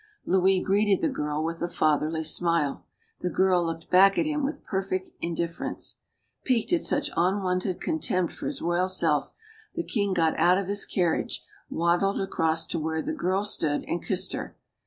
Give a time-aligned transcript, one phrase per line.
[0.25, 2.87] Louis greeted the girl with a fatherly smile.
[3.19, 5.97] The girl looked back at him with perfect indifference.
[6.43, 9.31] Piqued at such unwonted contempt for his royal self,
[9.75, 14.03] the king got out of his carriage, waddled across to where the girl stood, and
[14.03, 14.55] kissed her.